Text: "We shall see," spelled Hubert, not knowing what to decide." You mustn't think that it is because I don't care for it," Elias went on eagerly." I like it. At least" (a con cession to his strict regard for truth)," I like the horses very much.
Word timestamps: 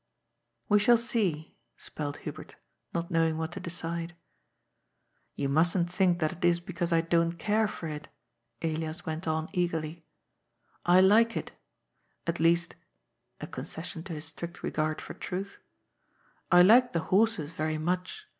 "We 0.67 0.79
shall 0.79 0.97
see," 0.97 1.55
spelled 1.77 2.17
Hubert, 2.25 2.55
not 2.91 3.11
knowing 3.11 3.37
what 3.37 3.51
to 3.51 3.59
decide." 3.59 4.15
You 5.35 5.47
mustn't 5.47 5.91
think 5.91 6.17
that 6.17 6.31
it 6.33 6.43
is 6.43 6.59
because 6.59 6.91
I 6.91 7.01
don't 7.01 7.33
care 7.33 7.67
for 7.67 7.85
it," 7.87 8.07
Elias 8.63 9.05
went 9.05 9.27
on 9.27 9.47
eagerly." 9.53 10.03
I 10.97 11.01
like 11.01 11.37
it. 11.37 11.51
At 12.25 12.39
least" 12.39 12.73
(a 13.41 13.45
con 13.45 13.65
cession 13.67 14.01
to 14.05 14.13
his 14.13 14.25
strict 14.25 14.63
regard 14.63 14.99
for 15.01 15.13
truth)," 15.13 15.59
I 16.51 16.63
like 16.63 16.93
the 16.93 17.01
horses 17.13 17.51
very 17.51 17.77
much. 17.77 18.25